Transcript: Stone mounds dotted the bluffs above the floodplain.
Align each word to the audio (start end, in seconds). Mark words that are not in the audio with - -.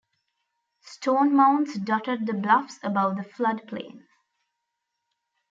Stone 0.81 1.31
mounds 1.35 1.75
dotted 1.77 2.25
the 2.25 2.33
bluffs 2.33 2.79
above 2.81 3.17
the 3.17 3.21
floodplain. 3.21 4.07